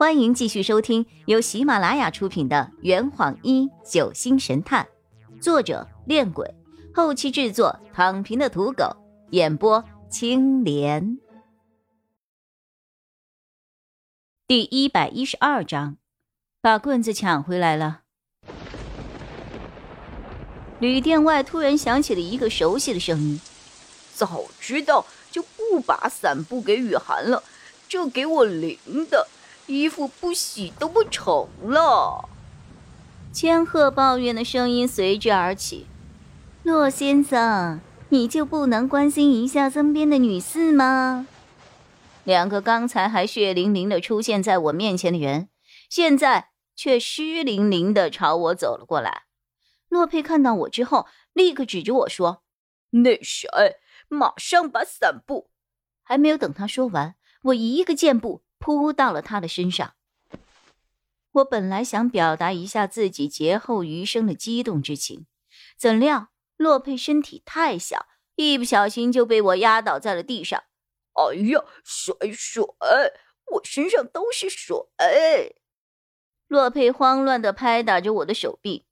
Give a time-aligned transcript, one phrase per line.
[0.00, 4.88] 欢迎继续收听由喜马拉雅出品的《圆谎一九星神探》，
[5.42, 6.54] 作者：恋鬼，
[6.94, 8.96] 后期制作：躺平的土狗，
[9.32, 11.18] 演播：青莲。
[14.46, 15.98] 第一百一十二章，
[16.62, 18.00] 把棍子抢回来了。
[20.78, 23.38] 旅店外突然响起了一个熟悉的声音
[24.16, 27.42] ：“早知道就不把伞布给雨涵了，
[27.86, 28.78] 这给我淋
[29.10, 29.28] 的。”
[29.70, 32.28] 衣服不洗都不成了。
[33.32, 35.86] 千鹤抱怨的声音随之而起
[36.64, 41.28] ：“洛先生，你就不能关心一下身边的女士吗？”
[42.24, 45.48] 两个刚才还血淋淋的出现在我面前的人，
[45.88, 49.22] 现在却湿淋淋的朝我走了过来。
[49.88, 52.42] 洛佩看到我之后，立刻指着我说
[52.90, 53.48] ：“那谁，
[54.08, 55.48] 马上把伞布！”
[56.02, 58.42] 还没有等他说完，我一个箭步。
[58.60, 59.94] 扑到了他的身上。
[61.32, 65.26] 我本来想表达一下自己劫后余生的激动之情，
[65.76, 70.62] 怎料洛佩身体太小，一不小心就被我压倒在了地上。
[71.14, 72.64] 哎呀，水水，
[73.52, 74.76] 我身上都是水！
[76.48, 78.84] 洛佩慌乱地拍打着我的手臂，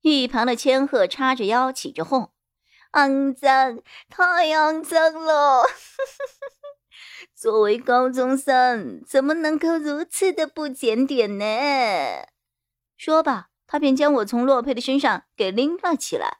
[0.00, 2.32] 一旁的千鹤叉着腰起着哄
[2.92, 3.78] ：“肮脏，
[4.08, 5.64] 太肮脏了！”
[7.44, 11.44] 作为高中生，怎么能够如此的不检点呢？
[12.96, 16.38] 说罢，他便将我从洛佩的身上给拎了起来。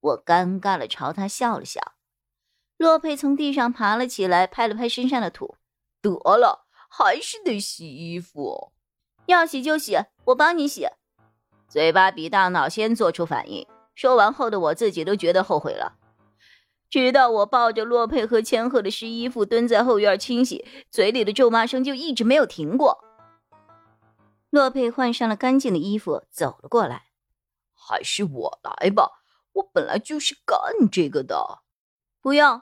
[0.00, 1.92] 我尴尬的朝他笑了笑。
[2.78, 5.56] 洛佩从地上爬了起来，拍了拍身上的土
[6.00, 8.72] ：“得了，还是得洗衣服。
[9.26, 10.88] 要洗就洗，我帮你洗。”
[11.68, 13.66] 嘴巴比大脑先做出反应。
[13.94, 15.98] 说完后的我自己都觉得后悔了。
[16.92, 23.02] 直到我抱着洛佩和千鹤的湿衣服蹲在后院清洗，嘴里的咒骂声就一直没有停过。
[24.50, 27.04] 洛佩换上了干净的衣服，走了过来。
[27.72, 29.22] 还是我来吧，
[29.54, 31.62] 我本来就是干这个的。
[32.20, 32.60] 不用。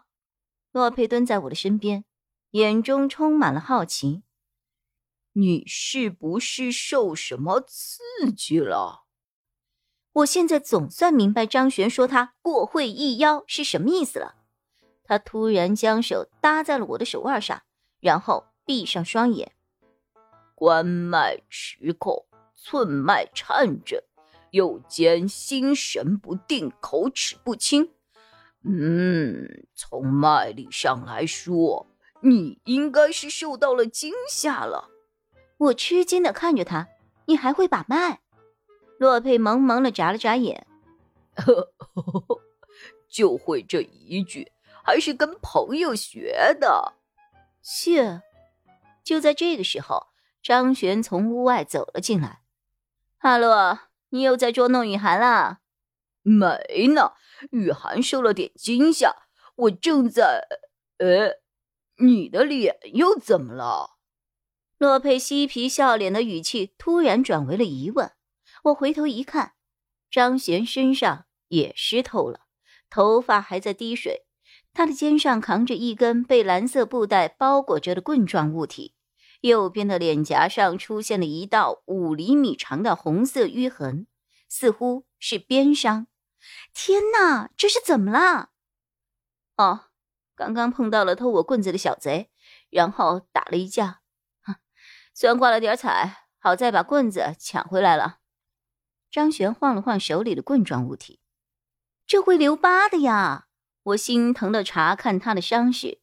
[0.70, 2.04] 洛佩蹲在我的身边，
[2.52, 4.22] 眼中充满了好奇。
[5.32, 9.06] 你是不是受什么刺激了？
[10.12, 14.34] 我现在总算明白张璇说他过会一妖是什么意思了。
[15.04, 17.62] 他突然将手搭在了我的手腕上，
[18.00, 19.52] 然后闭上双眼。
[20.54, 24.02] 关脉迟控，寸脉颤震，
[24.50, 27.90] 右肩心神不定，口齿不清。
[28.62, 31.86] 嗯，从脉理上来说，
[32.20, 34.90] 你应该是受到了惊吓了。
[35.56, 36.88] 我吃惊的看着他，
[37.26, 38.20] 你还会把脉？
[39.00, 40.66] 洛佩萌萌的眨了眨眼，
[41.34, 42.40] 呵呵，
[43.08, 44.52] 就会这一句，
[44.84, 46.92] 还是跟朋友学的。
[47.62, 48.20] 切！
[49.02, 50.08] 就在这个时候，
[50.42, 52.42] 张璇从屋外走了进来。
[53.20, 53.78] 阿洛，
[54.10, 55.60] 你又在捉弄雨涵了？
[56.20, 57.14] 没呢，
[57.52, 60.46] 雨涵受了点惊吓，我正在……
[60.98, 61.38] 呃，
[62.04, 63.96] 你的脸又怎么了？
[64.76, 68.12] 洛佩嬉皮笑脸的语气突然转为了疑问。
[68.64, 69.54] 我回头一看，
[70.10, 72.40] 张璇身上也湿透了，
[72.90, 74.26] 头发还在滴水。
[74.72, 78.94] 他的肩上扛着一根被蓝色布袋包裹着的棍状物体，
[79.40, 84.06] 右边的脸颊上出现了一道五厘米长的红色淤痕，
[84.48, 86.06] 似乎是鞭伤。
[86.72, 88.50] 天哪，这是怎么了？
[89.56, 89.86] 哦，
[90.36, 92.30] 刚刚碰到了偷我棍子的小贼，
[92.70, 94.02] 然后打了一架。
[94.42, 94.54] 哼，
[95.12, 98.18] 虽然挂了点彩，好在把棍子抢回来了。
[99.10, 101.20] 张璇晃了晃手里的棍状物体，
[102.06, 103.48] 这会留疤的呀！
[103.82, 106.00] 我心疼的查看他的伤势，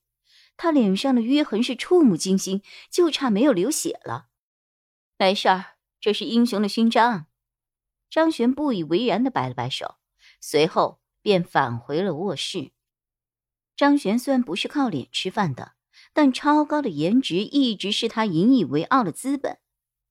[0.57, 4.28] 他脸上的淤痕是触目惊心，就差没有流血了。
[5.17, 7.28] 没事儿，这是英雄的勋章。
[8.09, 9.96] 张璇不以为然的摆了摆手，
[10.41, 12.72] 随后便返回了卧室。
[13.75, 15.73] 张璇虽然不是靠脸吃饭的，
[16.13, 19.59] 但超高的颜值一直是他引以为傲的资本。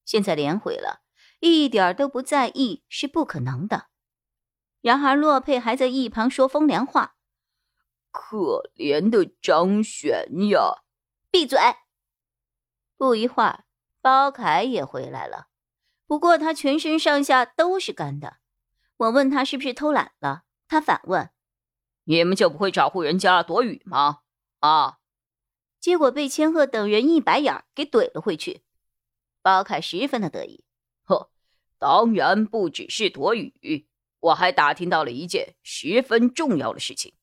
[0.05, 1.03] 现在脸毁了。
[1.41, 3.89] 一点都不在意是不可能的。
[4.81, 7.17] 然而洛佩还在一旁说风凉话
[8.13, 10.83] ：“可怜的张璇呀！”
[11.31, 11.59] 闭嘴！
[12.97, 13.65] 不一会儿，
[14.01, 15.49] 包凯也回来了，
[16.07, 18.39] 不过他全身上下都是干的。
[18.97, 21.31] 我问他是不是偷懒了，他反问
[22.05, 24.21] ：“你们就不会找户人家躲雨吗？”
[24.61, 24.99] 啊！
[25.81, 28.65] 结果被千鹤等人一白眼给怼了回去。
[29.43, 30.65] 包凯十分的得意。
[31.79, 33.87] 当然不只是躲雨，
[34.21, 37.15] 我还打听到了一件十分重要的事情。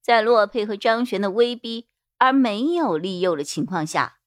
[0.00, 1.88] 在洛佩和张璇的威逼
[2.18, 4.18] 而没有利诱的情况下，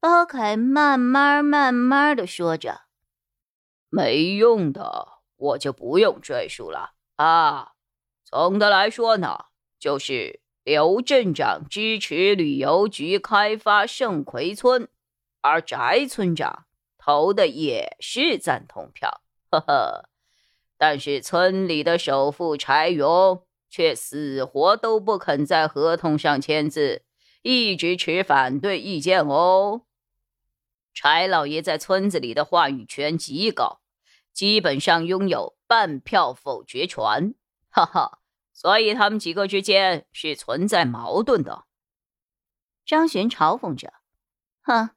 [0.00, 2.82] 包凯慢慢慢慢的说着
[3.90, 7.72] ：“没用的，我就不用赘述了啊。
[8.24, 9.46] 总的来说呢，
[9.78, 14.88] 就是刘镇长支持旅游局开发盛葵村，
[15.42, 16.66] 而翟村长
[17.10, 19.20] 投的也是赞同票。
[19.50, 20.08] 呵呵，
[20.78, 27.02] 但是村里的首富柴荣却死活都不肯在合同上签字，
[27.42, 29.82] 一直持反对意见哦。”
[30.94, 33.80] 柴老爷在村子里的话语权极高，
[34.32, 37.34] 基本上拥有半票否决权，
[37.70, 38.20] 哈哈，
[38.52, 41.64] 所以他们几个之间是存在矛盾的。
[42.86, 43.94] 张璇嘲讽着
[44.62, 44.90] ：“哼，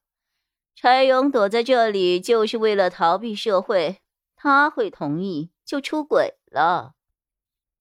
[0.75, 4.01] 柴勇躲在这里就是为了逃避社会，
[4.35, 6.95] 他会同意就出轨了，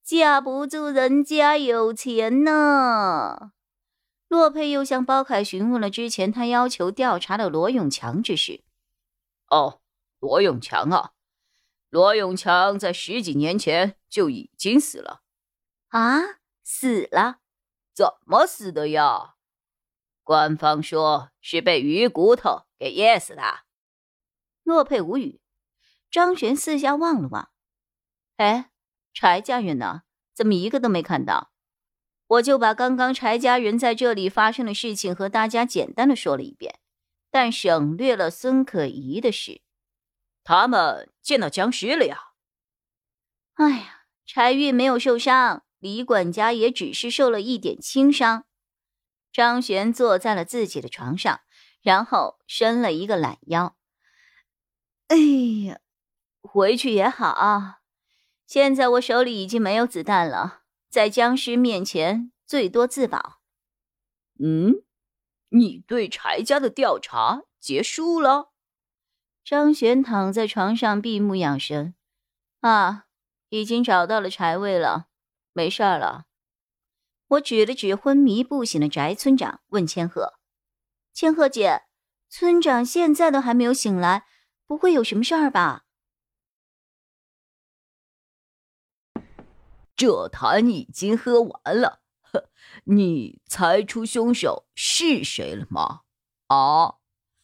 [0.04, 3.52] 架不住人家有钱呢。”
[4.28, 8.62] 洛佩又向包凯询问了之前他要求调查的罗永强之事。
[9.48, 9.80] 哦，
[10.20, 11.12] 罗永强啊，
[11.90, 15.20] 罗永强在十几年前就已经死了。
[15.88, 17.40] 啊，死了？
[17.94, 19.34] 怎么死的呀？
[20.22, 23.42] 官方说是被鱼骨头给噎死的。
[24.62, 25.40] 洛佩无语。
[26.10, 27.50] 张璇四下望了望，
[28.36, 28.70] 哎，
[29.14, 30.02] 柴家人呢？
[30.34, 31.52] 怎么一个都没看到？
[32.26, 36.80] 我就把刚刚柴家人在这里发生的事情和大家简单的说了一遍，
[37.30, 39.62] 但省略了孙可怡的事。
[40.44, 42.32] 他们见到僵尸了呀！
[43.54, 48.44] 哎呀，柴玉没有受伤，李管家也只是受了一点轻伤。
[49.32, 51.40] 张璇坐在了自己的床上，
[51.80, 53.76] 然后伸了一个懒腰。
[55.08, 55.16] 哎
[55.66, 55.80] 呀，
[56.42, 57.78] 回去也好，啊
[58.46, 60.60] 现在我手里已经没有子弹了。
[60.90, 63.40] 在僵尸面前，最多自保。
[64.38, 64.82] 嗯，
[65.48, 68.52] 你对柴家的调查结束了？
[69.42, 71.94] 张璇躺在床上闭目养神。
[72.60, 73.06] 啊，
[73.48, 75.06] 已经找到了柴位了，
[75.54, 76.26] 没事儿了。
[77.32, 80.34] 我指了指昏迷不醒的翟村长，问千鹤
[81.14, 81.84] ：“千鹤姐，
[82.28, 84.26] 村长现在都还没有醒来，
[84.66, 85.84] 不会有什么事儿吧？”
[89.96, 92.02] 这坛已经喝完了，
[92.84, 96.02] 你猜出凶手是谁了吗？
[96.48, 96.96] 啊，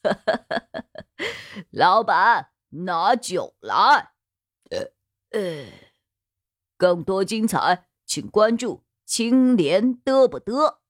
[1.70, 4.12] 老板，拿酒来。
[4.70, 4.92] 呃
[5.30, 5.66] 呃，
[6.76, 10.80] 更多精彩，请关注青莲得不得。